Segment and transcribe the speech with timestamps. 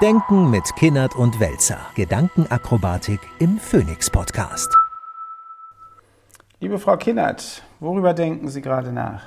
[0.00, 1.80] Denken mit Kinnert und Welzer.
[1.96, 4.72] Gedankenakrobatik im Phoenix Podcast.
[6.60, 9.24] Liebe Frau Kinnert, worüber denken Sie gerade nach?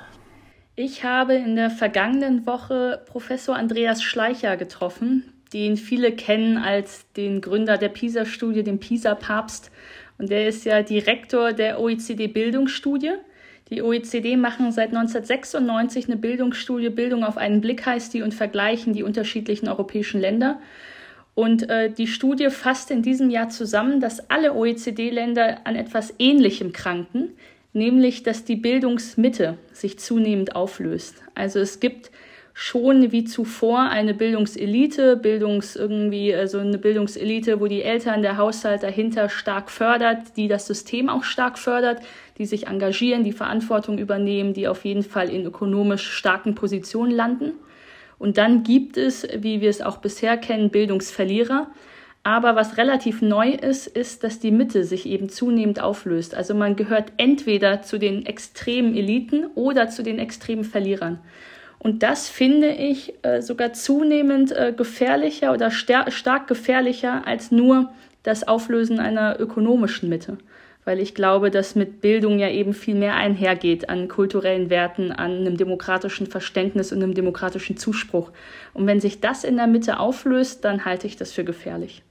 [0.74, 7.42] Ich habe in der vergangenen Woche Professor Andreas Schleicher getroffen, den viele kennen als den
[7.42, 9.70] Gründer der PISA-Studie, den PISA-Papst.
[10.16, 13.12] Und der ist ja Direktor der OECD-Bildungsstudie.
[13.72, 18.92] Die OECD machen seit 1996 eine Bildungsstudie, Bildung auf einen Blick heißt die, und vergleichen
[18.92, 20.60] die unterschiedlichen europäischen Länder.
[21.34, 26.74] Und äh, die Studie fasst in diesem Jahr zusammen, dass alle OECD-Länder an etwas Ähnlichem
[26.74, 27.30] kranken,
[27.72, 31.22] nämlich dass die Bildungsmitte sich zunehmend auflöst.
[31.34, 32.10] Also es gibt
[32.54, 38.82] schon wie zuvor eine Bildungselite, Bildungs irgendwie, also eine Bildungselite, wo die Eltern, der Haushalt
[38.82, 42.02] dahinter stark fördert, die das System auch stark fördert,
[42.38, 47.52] die sich engagieren, die Verantwortung übernehmen, die auf jeden Fall in ökonomisch starken Positionen landen.
[48.18, 51.68] Und dann gibt es, wie wir es auch bisher kennen, Bildungsverlierer.
[52.22, 56.36] Aber was relativ neu ist, ist, dass die Mitte sich eben zunehmend auflöst.
[56.36, 61.18] Also man gehört entweder zu den extremen Eliten oder zu den extremen Verlierern.
[61.82, 67.90] Und das finde ich äh, sogar zunehmend äh, gefährlicher oder stark gefährlicher als nur
[68.22, 70.38] das Auflösen einer ökonomischen Mitte.
[70.84, 75.32] Weil ich glaube, dass mit Bildung ja eben viel mehr einhergeht an kulturellen Werten, an
[75.32, 78.30] einem demokratischen Verständnis und einem demokratischen Zuspruch.
[78.74, 82.04] Und wenn sich das in der Mitte auflöst, dann halte ich das für gefährlich.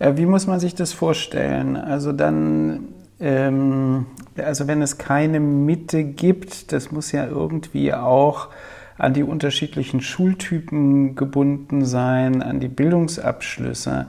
[0.00, 1.76] Äh, wie muss man sich das vorstellen?
[1.78, 2.88] Also dann,
[3.20, 4.04] ähm,
[4.36, 8.50] also wenn es keine Mitte gibt, das muss ja irgendwie auch
[8.98, 14.06] an die unterschiedlichen Schultypen gebunden sein, an die Bildungsabschlüsse.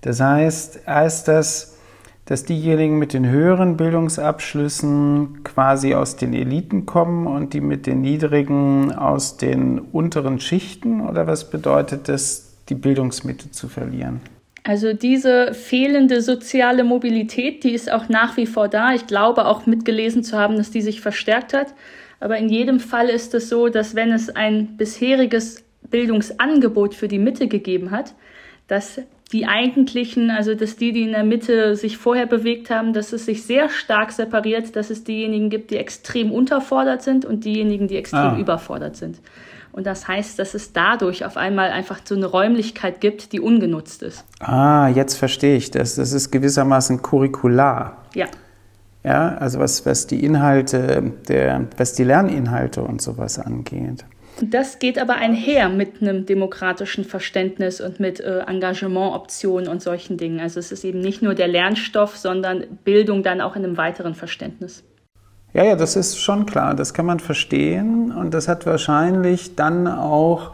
[0.00, 1.78] Das heißt, heißt das,
[2.24, 8.00] dass diejenigen mit den höheren Bildungsabschlüssen quasi aus den Eliten kommen und die mit den
[8.00, 11.00] niedrigen aus den unteren Schichten?
[11.00, 14.20] Oder was bedeutet das, die Bildungsmitte zu verlieren?
[14.64, 18.94] Also diese fehlende soziale Mobilität, die ist auch nach wie vor da.
[18.94, 21.74] Ich glaube auch mitgelesen zu haben, dass die sich verstärkt hat.
[22.22, 27.18] Aber in jedem Fall ist es so, dass wenn es ein bisheriges Bildungsangebot für die
[27.18, 28.14] Mitte gegeben hat,
[28.68, 29.00] dass
[29.32, 33.24] die eigentlichen, also dass die, die in der Mitte sich vorher bewegt haben, dass es
[33.24, 37.96] sich sehr stark separiert, dass es diejenigen gibt, die extrem unterfordert sind und diejenigen, die
[37.96, 38.38] extrem ah.
[38.38, 39.20] überfordert sind.
[39.72, 44.04] Und das heißt, dass es dadurch auf einmal einfach so eine Räumlichkeit gibt, die ungenutzt
[44.04, 44.24] ist.
[44.38, 45.96] Ah, jetzt verstehe ich das.
[45.96, 47.96] Das ist gewissermaßen curricular.
[48.14, 48.26] Ja.
[49.04, 54.04] Ja, also was, was die Inhalte, der, was die Lerninhalte und sowas angeht.
[54.40, 60.40] Das geht aber einher mit einem demokratischen Verständnis und mit äh, Engagementoptionen und solchen Dingen.
[60.40, 64.14] Also es ist eben nicht nur der Lernstoff, sondern Bildung dann auch in einem weiteren
[64.14, 64.84] Verständnis.
[65.52, 69.86] Ja, ja, das ist schon klar, das kann man verstehen und das hat wahrscheinlich dann
[69.86, 70.52] auch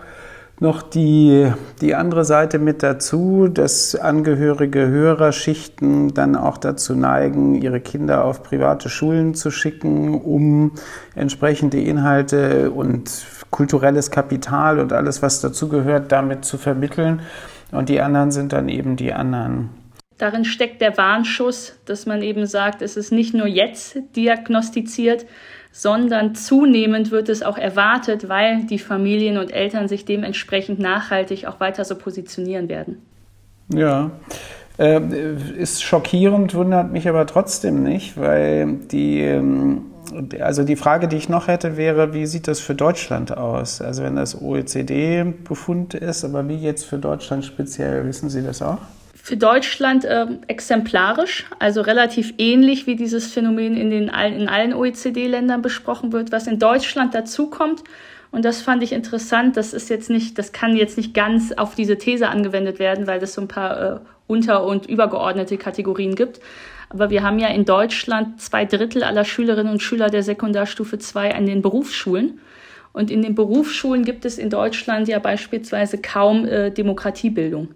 [0.61, 7.55] noch die, die andere Seite mit dazu, dass Angehörige höherer Schichten dann auch dazu neigen,
[7.55, 10.73] ihre Kinder auf private Schulen zu schicken, um
[11.15, 13.11] entsprechende Inhalte und
[13.51, 17.23] kulturelles Kapital und alles, was dazugehört, damit zu vermitteln.
[17.71, 19.71] Und die anderen sind dann eben die anderen.
[20.17, 25.27] Darin steckt der Warnschuss, dass man eben sagt, es ist nicht nur jetzt diagnostiziert,
[25.79, 31.61] sondern zunehmend wird es auch erwartet, weil die Familien und Eltern sich dementsprechend nachhaltig auch
[31.61, 33.01] weiter so positionieren werden.
[33.73, 34.11] Ja,
[34.77, 35.01] äh,
[35.57, 39.83] ist schockierend, wundert mich aber trotzdem nicht, weil die, ähm,
[40.41, 43.81] also die Frage, die ich noch hätte, wäre, wie sieht das für Deutschland aus?
[43.81, 48.79] Also wenn das OECD-Befund ist, aber wie jetzt für Deutschland speziell, wissen Sie das auch?
[49.29, 55.61] Für Deutschland äh, exemplarisch, also relativ ähnlich wie dieses Phänomen in, den, in allen OECD-Ländern
[55.61, 56.33] besprochen wird.
[56.33, 57.85] Was in Deutschland dazukommt,
[58.31, 61.75] und das fand ich interessant, das ist jetzt nicht, das kann jetzt nicht ganz auf
[61.75, 66.41] diese These angewendet werden, weil es so ein paar äh, unter- und übergeordnete Kategorien gibt.
[66.89, 71.35] Aber wir haben ja in Deutschland zwei Drittel aller Schülerinnen und Schüler der Sekundarstufe 2
[71.35, 72.41] an den Berufsschulen.
[72.95, 77.69] Und in den Berufsschulen gibt es in Deutschland ja beispielsweise kaum äh, Demokratiebildung.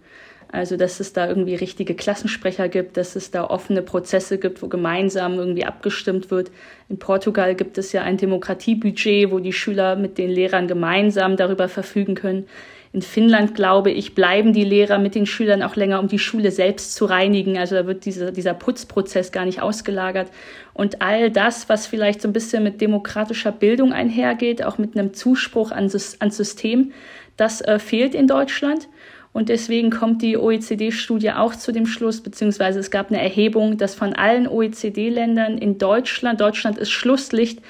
[0.52, 4.68] Also, dass es da irgendwie richtige Klassensprecher gibt, dass es da offene Prozesse gibt, wo
[4.68, 6.50] gemeinsam irgendwie abgestimmt wird.
[6.90, 11.70] In Portugal gibt es ja ein Demokratiebudget, wo die Schüler mit den Lehrern gemeinsam darüber
[11.70, 12.46] verfügen können.
[12.92, 16.50] In Finnland, glaube ich, bleiben die Lehrer mit den Schülern auch länger, um die Schule
[16.50, 17.56] selbst zu reinigen.
[17.56, 20.30] Also da wird dieser, dieser Putzprozess gar nicht ausgelagert.
[20.74, 25.14] Und all das, was vielleicht so ein bisschen mit demokratischer Bildung einhergeht, auch mit einem
[25.14, 26.92] Zuspruch an, ans System,
[27.38, 28.88] das äh, fehlt in Deutschland.
[29.32, 33.94] Und deswegen kommt die OECD-Studie auch zu dem Schluss, beziehungsweise es gab eine Erhebung, dass
[33.94, 37.60] von allen OECD-Ländern in Deutschland, Deutschland ist Schlusslicht,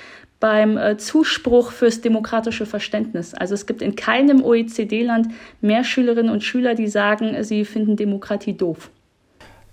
[0.41, 3.33] beim äh, Zuspruch fürs demokratische Verständnis.
[3.33, 5.29] Also es gibt in keinem OECD-Land
[5.61, 8.91] mehr Schülerinnen und Schüler, die sagen, sie finden Demokratie doof.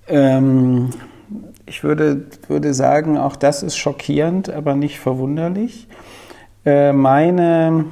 [0.08, 0.92] Ähm,
[1.66, 5.88] ich würde, würde sagen, auch das ist schockierend, aber nicht verwunderlich.
[6.66, 7.86] Äh, meine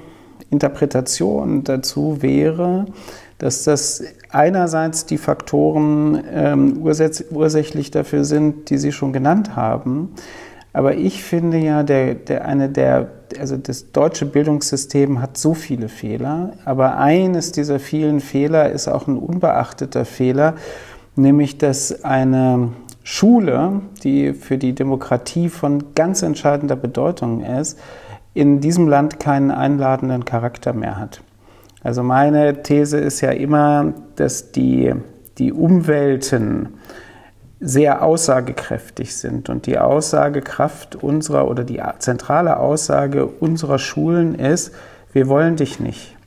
[0.51, 2.85] Interpretation dazu wäre,
[3.37, 10.13] dass das einerseits die Faktoren ähm, ursächlich dafür sind, die Sie schon genannt haben.
[10.73, 15.89] Aber ich finde ja, der, der, eine der, also das deutsche Bildungssystem hat so viele
[15.89, 16.53] Fehler.
[16.65, 20.55] Aber eines dieser vielen Fehler ist auch ein unbeachteter Fehler,
[21.15, 22.69] nämlich dass eine
[23.03, 27.79] Schule, die für die Demokratie von ganz entscheidender Bedeutung ist,
[28.33, 31.21] in diesem Land keinen einladenden Charakter mehr hat.
[31.87, 34.93] Also meine These ist ja immer, dass die,
[35.37, 36.73] die Umwelten
[37.61, 39.47] sehr aussagekräftig sind.
[39.47, 44.73] Und die Aussagekraft unserer oder die zentrale Aussage unserer Schulen ist,
[45.13, 46.17] wir wollen dich nicht.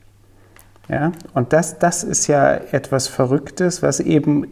[0.89, 1.11] Ja?
[1.35, 4.47] Und das, das ist ja etwas Verrücktes, was eben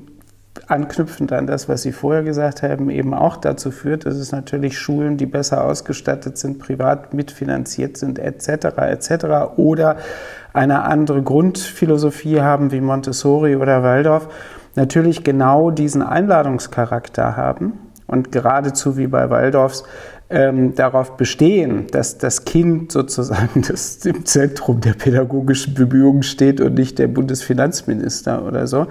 [0.68, 4.78] anknüpfend an das, was Sie vorher gesagt haben, eben auch dazu führt, dass es natürlich
[4.78, 9.26] Schulen, die besser ausgestattet sind, privat mitfinanziert sind, etc., etc.,
[9.58, 9.98] oder
[10.54, 14.28] eine andere Grundphilosophie haben wie Montessori oder Waldorf,
[14.76, 17.74] natürlich genau diesen Einladungscharakter haben
[18.08, 19.84] und geradezu wie bei Waldorfs
[20.30, 26.76] ähm, darauf bestehen, dass das Kind sozusagen das im Zentrum der pädagogischen Bemühungen steht und
[26.76, 28.88] nicht der Bundesfinanzminister oder so.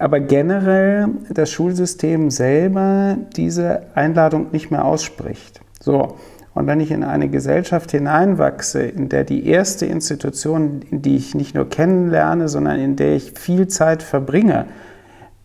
[0.00, 5.60] Aber generell das Schulsystem selber diese Einladung nicht mehr ausspricht.
[5.78, 6.16] So.
[6.54, 11.34] Und wenn ich in eine Gesellschaft hineinwachse, in der die erste Institution, in die ich
[11.34, 14.64] nicht nur kennenlerne, sondern in der ich viel Zeit verbringe,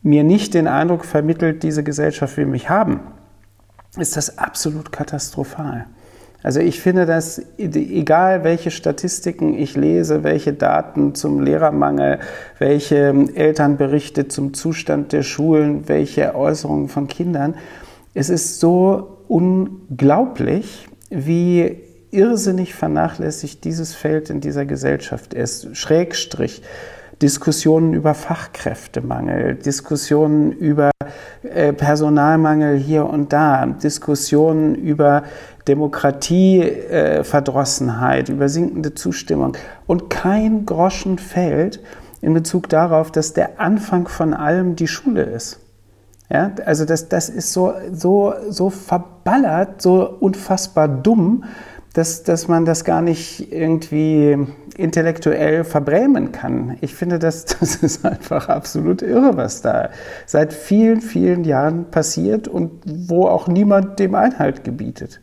[0.03, 3.01] mir nicht den Eindruck vermittelt, diese Gesellschaft will mich haben,
[3.97, 5.85] ist das absolut katastrophal.
[6.45, 12.19] Also ich finde, dass egal welche Statistiken ich lese, welche Daten zum Lehrermangel,
[12.59, 17.55] welche Elternberichte zum Zustand der Schulen, welche Äußerungen von Kindern,
[18.13, 21.77] es ist so unglaublich, wie
[22.11, 25.75] irrsinnig vernachlässigt dieses Feld in dieser Gesellschaft ist.
[25.75, 26.61] Schrägstrich
[27.21, 30.91] Diskussionen über Fachkräftemangel, Diskussionen über
[31.43, 35.23] äh, Personalmangel hier und da, Diskussionen über
[35.67, 39.55] Demokratieverdrossenheit, äh, über sinkende Zustimmung.
[39.87, 41.79] Und kein Groschen fällt
[42.21, 45.59] in Bezug darauf, dass der Anfang von allem die Schule ist.
[46.29, 51.43] Ja, also das, das ist so, so, so verballert, so unfassbar dumm,
[51.95, 54.37] dass, dass man das gar nicht irgendwie
[54.75, 56.77] intellektuell verbrämen kann.
[56.81, 59.89] Ich finde, das, das ist einfach absolut irre, was da
[60.25, 65.21] seit vielen, vielen Jahren passiert und wo auch niemand dem Einhalt gebietet.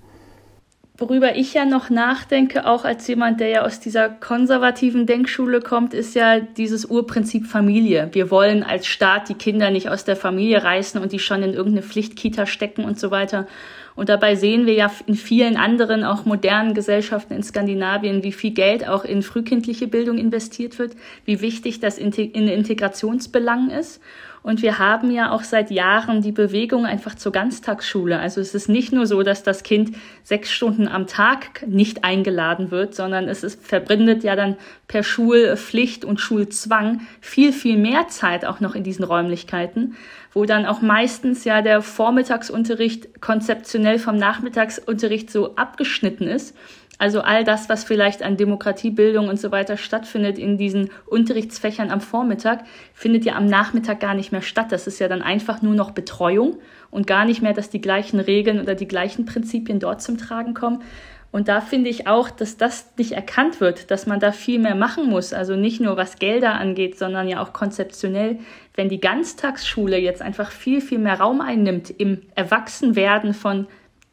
[0.97, 5.93] Worüber ich ja noch nachdenke, auch als jemand, der ja aus dieser konservativen Denkschule kommt,
[5.93, 8.09] ist ja dieses Urprinzip Familie.
[8.13, 11.55] Wir wollen als Staat die Kinder nicht aus der Familie reißen und die schon in
[11.55, 13.47] irgendeine Pflichtkita stecken und so weiter.
[13.94, 18.53] Und dabei sehen wir ja in vielen anderen, auch modernen Gesellschaften in Skandinavien, wie viel
[18.53, 24.00] Geld auch in frühkindliche Bildung investiert wird, wie wichtig das in Integrationsbelangen ist.
[24.43, 28.19] Und wir haben ja auch seit Jahren die Bewegung einfach zur Ganztagsschule.
[28.19, 32.71] Also es ist nicht nur so, dass das Kind sechs Stunden am Tag nicht eingeladen
[32.71, 34.56] wird, sondern es ist, verbindet ja dann
[34.89, 39.94] per Schulpflicht und Schulzwang viel, viel mehr Zeit auch noch in diesen Räumlichkeiten
[40.34, 46.56] wo dann auch meistens ja der Vormittagsunterricht konzeptionell vom Nachmittagsunterricht so abgeschnitten ist.
[47.03, 52.01] Also all das, was vielleicht an Demokratiebildung und so weiter stattfindet in diesen Unterrichtsfächern am
[52.01, 52.61] Vormittag,
[52.94, 54.71] findet ja am Nachmittag gar nicht mehr statt.
[54.71, 56.59] Das ist ja dann einfach nur noch Betreuung
[56.93, 60.55] und gar nicht mehr, dass die gleichen Regeln oder die gleichen Prinzipien dort zum Tragen
[60.55, 60.85] kommen.
[61.32, 64.77] Und da finde ich auch, dass das nicht erkannt wird, dass man da viel mehr
[64.77, 65.32] machen muss.
[65.32, 68.39] Also nicht nur was Gelder angeht, sondern ja auch konzeptionell.
[68.75, 73.67] Wenn die Ganztagsschule jetzt einfach viel, viel mehr Raum einnimmt im Erwachsenwerden von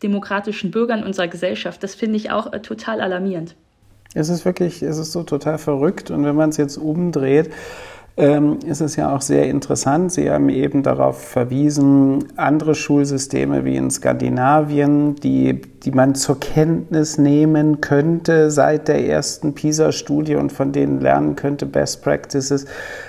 [0.04, 3.56] demokratischen Bürgern unserer Gesellschaft, das finde ich auch äh, total alarmierend.
[4.14, 6.10] Es ist wirklich, es ist so total verrückt.
[6.10, 7.52] Und wenn man es jetzt umdreht,
[8.18, 10.12] ähm, ist es ja auch sehr interessant.
[10.12, 17.18] Sie haben eben darauf verwiesen, andere Schulsysteme wie in Skandinavien, die, die man zur Kenntnis
[17.18, 22.66] nehmen könnte seit der ersten PISA-Studie und von denen lernen könnte, Best Practices,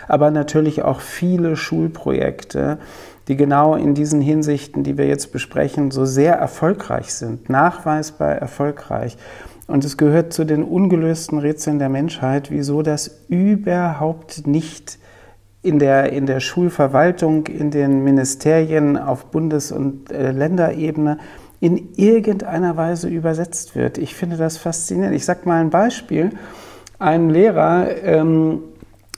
[0.07, 2.79] aber natürlich auch viele Schulprojekte
[3.31, 9.17] die genau in diesen Hinsichten, die wir jetzt besprechen, so sehr erfolgreich sind, nachweisbar erfolgreich.
[9.69, 14.99] Und es gehört zu den ungelösten Rätseln der Menschheit, wieso das überhaupt nicht
[15.63, 21.19] in der, in der Schulverwaltung, in den Ministerien auf Bundes- und äh, Länderebene
[21.61, 23.97] in irgendeiner Weise übersetzt wird.
[23.97, 25.15] Ich finde das faszinierend.
[25.15, 26.31] Ich sage mal ein Beispiel.
[26.99, 28.63] Ein Lehrer, ähm,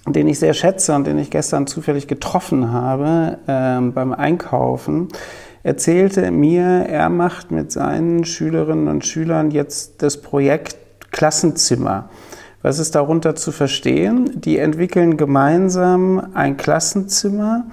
[0.07, 5.09] den ich sehr schätze und den ich gestern zufällig getroffen habe ähm, beim Einkaufen,
[5.63, 10.77] erzählte mir, er macht mit seinen Schülerinnen und Schülern jetzt das Projekt
[11.13, 12.09] Klassenzimmer.
[12.63, 14.41] Was ist darunter zu verstehen?
[14.41, 17.67] Die entwickeln gemeinsam ein Klassenzimmer,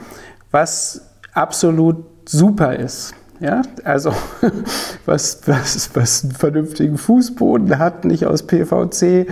[0.52, 1.02] was
[1.34, 3.14] absolut super ist.
[3.42, 4.14] Ja, also
[5.06, 9.28] was, was, was einen vernünftigen Fußboden hat, nicht aus PVC,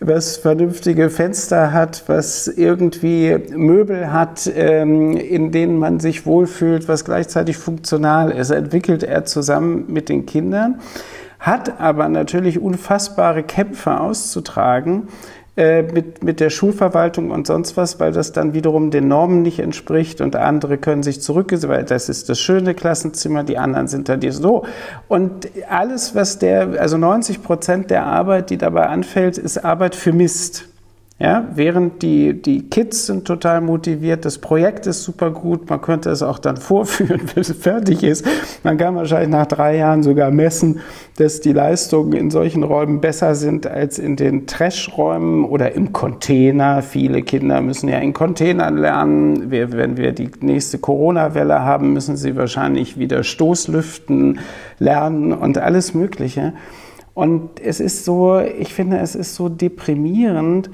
[0.00, 7.04] was vernünftige Fenster hat, was irgendwie Möbel hat, ähm, in denen man sich wohlfühlt, was
[7.04, 10.80] gleichzeitig funktional ist, entwickelt er zusammen mit den Kindern,
[11.38, 15.08] hat aber natürlich unfassbare Kämpfe auszutragen,
[15.54, 19.58] äh, mit, mit der Schulverwaltung und sonst was, weil das dann wiederum den Normen nicht
[19.58, 24.08] entspricht und andere können sich zurückgehen, weil das ist das schöne Klassenzimmer, die anderen sind
[24.08, 24.64] da die so.
[25.08, 30.14] Und alles, was der, also 90 Prozent der Arbeit, die dabei anfällt, ist Arbeit für
[30.14, 30.71] Mist.
[31.22, 36.10] Ja, während die, die Kids sind total motiviert, das Projekt ist super gut, man könnte
[36.10, 38.26] es auch dann vorführen, wenn es fertig ist.
[38.64, 40.80] Man kann wahrscheinlich nach drei Jahren sogar messen,
[41.18, 46.82] dass die Leistungen in solchen Räumen besser sind als in den Trashräumen oder im Container.
[46.82, 49.52] Viele Kinder müssen ja in Containern lernen.
[49.52, 54.40] Wir, wenn wir die nächste Corona-Welle haben, müssen sie wahrscheinlich wieder Stoßlüften
[54.80, 56.52] lernen und alles Mögliche.
[57.14, 60.70] Und es ist so, ich finde, es ist so deprimierend,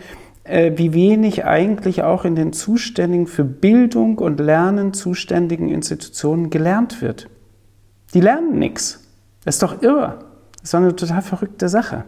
[0.49, 7.29] wie wenig eigentlich auch in den zuständigen für Bildung und Lernen zuständigen Institutionen gelernt wird.
[8.15, 9.05] Die lernen nichts.
[9.45, 10.19] Das ist doch irre.
[10.53, 12.05] Das ist doch eine total verrückte Sache.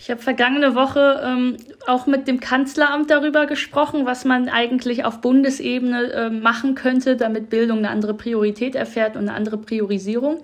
[0.00, 1.56] Ich habe vergangene Woche ähm,
[1.88, 7.50] auch mit dem Kanzleramt darüber gesprochen, was man eigentlich auf Bundesebene äh, machen könnte, damit
[7.50, 10.38] Bildung eine andere Priorität erfährt und eine andere Priorisierung.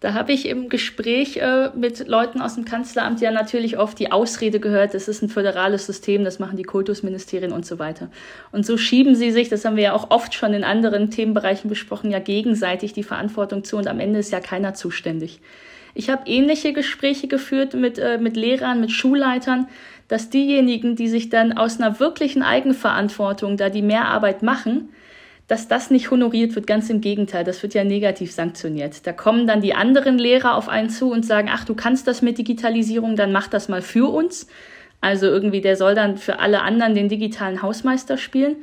[0.00, 4.12] Da habe ich im Gespräch äh, mit Leuten aus dem Kanzleramt ja natürlich oft die
[4.12, 8.08] Ausrede gehört, das ist ein föderales System, das machen die Kultusministerien und so weiter.
[8.52, 11.68] Und so schieben sie sich, das haben wir ja auch oft schon in anderen Themenbereichen
[11.68, 15.40] besprochen, ja gegenseitig die Verantwortung zu und am Ende ist ja keiner zuständig.
[15.94, 19.66] Ich habe ähnliche Gespräche geführt mit, äh, mit Lehrern, mit Schulleitern,
[20.06, 24.90] dass diejenigen, die sich dann aus einer wirklichen Eigenverantwortung da die Mehrarbeit machen,
[25.48, 26.66] dass das nicht honoriert wird.
[26.66, 29.06] Ganz im Gegenteil, das wird ja negativ sanktioniert.
[29.06, 32.22] Da kommen dann die anderen Lehrer auf einen zu und sagen, ach, du kannst das
[32.22, 34.46] mit Digitalisierung, dann mach das mal für uns.
[35.00, 38.56] Also irgendwie, der soll dann für alle anderen den digitalen Hausmeister spielen.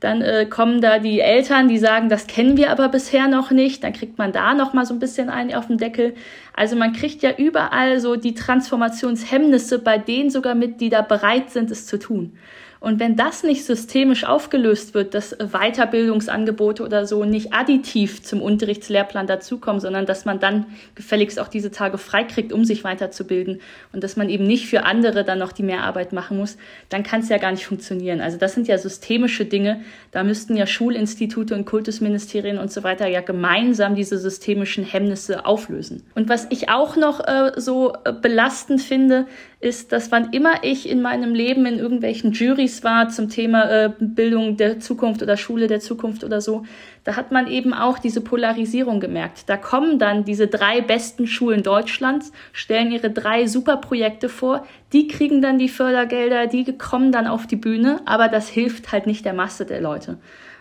[0.00, 3.82] Dann äh, kommen da die Eltern, die sagen, das kennen wir aber bisher noch nicht.
[3.82, 6.14] Dann kriegt man da noch mal so ein bisschen einen auf den Deckel.
[6.54, 11.50] Also man kriegt ja überall so die Transformationshemmnisse bei denen sogar mit, die da bereit
[11.50, 12.38] sind, es zu tun.
[12.80, 19.26] Und wenn das nicht systemisch aufgelöst wird, dass Weiterbildungsangebote oder so nicht additiv zum Unterrichtslehrplan
[19.26, 23.60] dazukommen, sondern dass man dann gefälligst auch diese Tage freikriegt, um sich weiterzubilden
[23.92, 26.56] und dass man eben nicht für andere dann noch die Mehrarbeit machen muss,
[26.88, 28.20] dann kann es ja gar nicht funktionieren.
[28.20, 29.80] Also das sind ja systemische Dinge.
[30.12, 36.04] Da müssten ja Schulinstitute und Kultusministerien und so weiter ja gemeinsam diese systemischen Hemmnisse auflösen.
[36.14, 39.26] Und was ich auch noch äh, so äh, belastend finde,
[39.60, 43.90] ist, dass wann immer ich in meinem Leben in irgendwelchen Juries war zum Thema äh,
[43.98, 46.64] Bildung der Zukunft oder Schule der Zukunft oder so,
[47.04, 49.48] da hat man eben auch diese Polarisierung gemerkt.
[49.48, 55.40] Da kommen dann diese drei besten Schulen Deutschlands, stellen ihre drei Superprojekte vor, die kriegen
[55.40, 59.34] dann die Fördergelder, die kommen dann auf die Bühne, aber das hilft halt nicht der
[59.34, 60.18] Masse der Leute.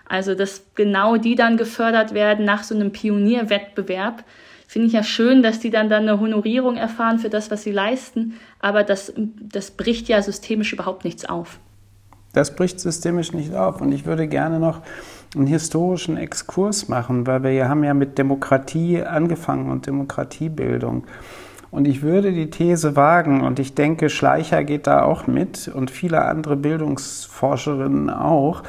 [0.09, 4.23] Also, dass genau die dann gefördert werden nach so einem Pionierwettbewerb,
[4.67, 7.71] finde ich ja schön, dass die dann, dann eine Honorierung erfahren für das, was sie
[7.71, 11.59] leisten, aber das, das bricht ja systemisch überhaupt nichts auf.
[12.37, 13.81] Das bricht systemisch nicht auf.
[13.81, 14.81] Und ich würde gerne noch
[15.35, 21.05] einen historischen Exkurs machen, weil wir haben ja mit Demokratie angefangen und Demokratiebildung.
[21.71, 25.89] Und ich würde die These wagen, und ich denke, Schleicher geht da auch mit und
[25.89, 28.61] viele andere Bildungsforscherinnen auch,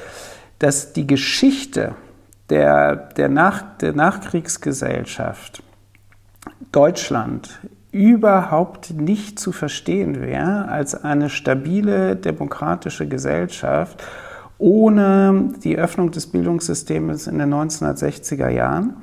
[0.59, 1.95] dass die Geschichte
[2.49, 5.63] der, der, Nach, der Nachkriegsgesellschaft
[6.73, 7.61] Deutschland
[7.93, 14.05] überhaupt nicht zu verstehen wäre als eine stabile demokratische Gesellschaft
[14.59, 18.97] ohne die Öffnung des Bildungssystems in den 1960er Jahren,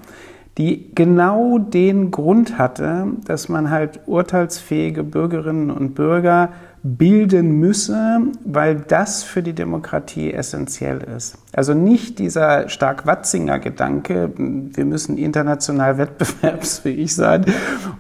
[0.58, 6.50] die genau den Grund hatte, dass man halt urteilsfähige Bürgerinnen und Bürger
[6.86, 11.36] bilden müsse, weil das für die Demokratie essentiell ist.
[11.52, 17.46] Also nicht dieser Stark-Watzinger Gedanke, wir müssen international wettbewerbsfähig sein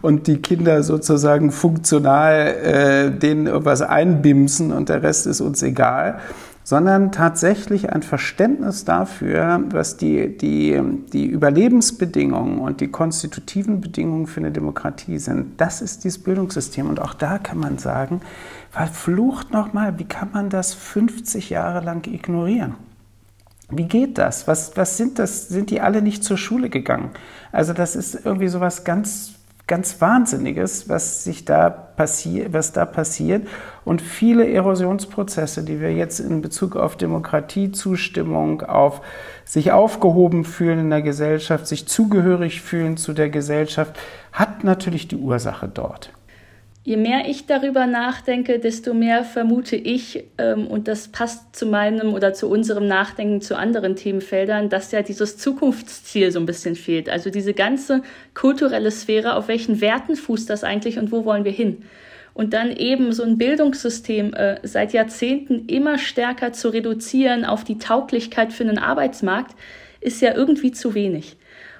[0.03, 6.19] und die Kinder sozusagen funktional äh, denen irgendwas einbimsen und der Rest ist uns egal,
[6.65, 10.81] sondern tatsächlich ein Verständnis dafür, was die, die,
[11.13, 15.61] die Überlebensbedingungen und die konstitutiven Bedingungen für eine Demokratie sind.
[15.61, 16.89] Das ist dieses Bildungssystem.
[16.89, 18.21] Und auch da kann man sagen,
[18.75, 22.75] verflucht nochmal, wie kann man das 50 Jahre lang ignorieren?
[23.69, 24.49] Wie geht das?
[24.49, 25.47] Was, was sind das?
[25.47, 27.11] Sind die alle nicht zur Schule gegangen?
[27.53, 32.85] Also das ist irgendwie so was ganz ganz Wahnsinniges, was sich da passiert, was da
[32.85, 33.47] passiert.
[33.85, 39.01] Und viele Erosionsprozesse, die wir jetzt in Bezug auf Demokratiezustimmung, auf
[39.45, 43.97] sich aufgehoben fühlen in der Gesellschaft, sich zugehörig fühlen zu der Gesellschaft,
[44.33, 46.11] hat natürlich die Ursache dort.
[46.87, 52.13] Je mehr ich darüber nachdenke, desto mehr vermute ich, ähm, und das passt zu meinem
[52.13, 57.09] oder zu unserem Nachdenken zu anderen Themenfeldern, dass ja dieses Zukunftsziel so ein bisschen fehlt.
[57.09, 58.03] Also diese ganze
[58.35, 61.81] kulturelle Sphäre, auf welchen Werten fußt das eigentlich und wo wollen wir hin?
[62.35, 67.79] Und dann eben so ein Bildungssystem äh, seit Jahrzehnten immer stärker zu reduzieren auf die
[67.79, 69.55] Tauglichkeit für einen Arbeitsmarkt,
[70.01, 71.35] ist ja irgendwie zu wenig.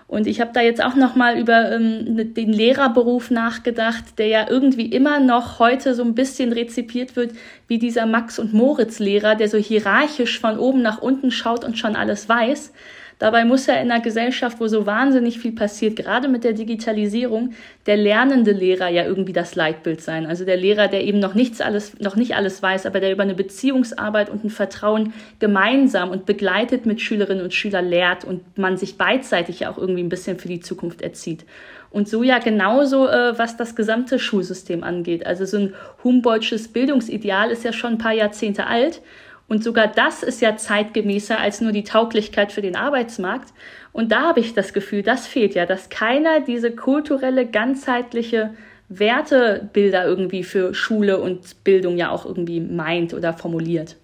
[0.07, 4.45] Und ich habe da jetzt auch noch mal über ähm, den Lehrerberuf nachgedacht, der ja
[4.47, 7.31] irgendwie immer noch heute so ein bisschen rezipiert wird
[7.67, 11.79] wie dieser Max und Moritz Lehrer, der so hierarchisch von oben nach unten schaut und
[11.79, 12.71] schon alles weiß.
[13.17, 17.53] Dabei muss ja in einer Gesellschaft, wo so wahnsinnig viel passiert, gerade mit der Digitalisierung,
[17.85, 20.25] der lernende Lehrer ja irgendwie das Leitbild sein.
[20.25, 23.23] Also der Lehrer, der eben noch nichts alles, noch nicht alles weiß, aber der über
[23.23, 28.75] eine Beziehungsarbeit und ein Vertrauen gemeinsam und begleitet mit Schülerinnen und Schülern lehrt und man
[28.77, 31.45] sich beidseitig ja auch irgendwie ein bisschen für die Zukunft erzieht.
[31.91, 35.25] Und so ja genauso, äh, was das gesamte Schulsystem angeht.
[35.25, 39.01] Also so ein Humboldtsches Bildungsideal ist ja schon ein paar Jahrzehnte alt.
[39.47, 43.53] Und sogar das ist ja zeitgemäßer als nur die Tauglichkeit für den Arbeitsmarkt.
[43.93, 48.55] Und da habe ich das Gefühl, das fehlt ja, dass keiner diese kulturelle, ganzheitliche
[48.89, 53.97] Wertebilder irgendwie für Schule und Bildung ja auch irgendwie meint oder formuliert.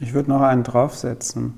[0.00, 1.54] Ich würde noch einen draufsetzen.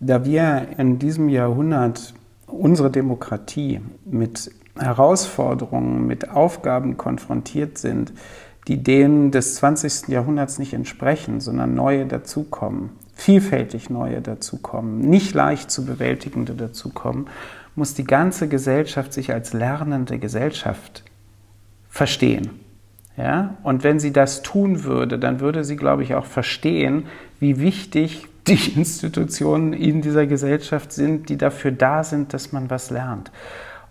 [0.00, 2.14] Da wir in diesem Jahrhundert
[2.46, 8.12] unsere Demokratie mit Herausforderungen, mit Aufgaben konfrontiert sind,
[8.68, 10.08] die denen des 20.
[10.08, 17.26] Jahrhunderts nicht entsprechen, sondern neue dazukommen, vielfältig neue dazukommen, nicht leicht zu bewältigende dazukommen,
[17.74, 21.04] muss die ganze Gesellschaft sich als lernende Gesellschaft
[21.88, 22.50] verstehen.
[23.16, 23.56] Ja?
[23.62, 27.06] Und wenn sie das tun würde, dann würde sie, glaube ich, auch verstehen,
[27.40, 32.90] wie wichtig die Institutionen in dieser Gesellschaft sind, die dafür da sind, dass man was
[32.90, 33.30] lernt.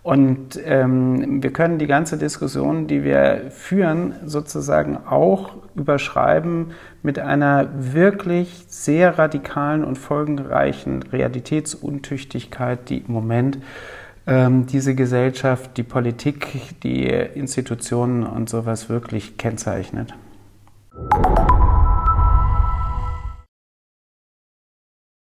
[0.04, 6.72] Und ähm, wir können die ganze Diskussion, die wir führen, sozusagen auch überschreiben
[7.04, 13.60] mit einer wirklich sehr radikalen und folgenreichen Realitätsuntüchtigkeit, die im Moment
[14.26, 20.16] ähm, diese Gesellschaft, die Politik, die Institutionen und sowas wirklich kennzeichnet.